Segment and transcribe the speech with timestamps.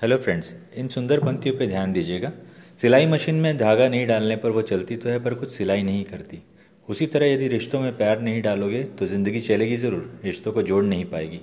[0.00, 2.30] Hello friends इन सुंदर पंक्तियों पर ध्यान दीजिएगा।
[2.78, 6.02] सिलाई मशीन में धागा नहीं डालने पर वो चलती तो है, पर कुछ सिलाई नहीं
[6.04, 6.42] करती।
[6.88, 10.82] उसी तरह यदि रिश्तों में प्यार नहीं डालोगे तो ज़िंदगी चलेगी ज़रूर, रिश्तों को जोड़
[10.84, 11.40] नहीं पाएगी।